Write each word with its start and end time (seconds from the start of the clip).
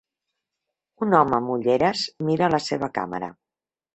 Un 1.07 1.13
home 1.17 1.35
amb 1.39 1.51
ulleres 1.57 2.05
mira 2.29 2.49
la 2.53 2.63
seva 2.71 2.89
càmera. 2.99 3.33